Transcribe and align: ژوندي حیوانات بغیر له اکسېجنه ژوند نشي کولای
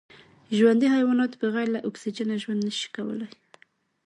ژوندي 0.57 0.87
حیوانات 0.95 1.33
بغیر 1.43 1.67
له 1.75 1.79
اکسېجنه 1.89 2.35
ژوند 2.43 2.61
نشي 2.67 2.87
کولای 2.95 3.31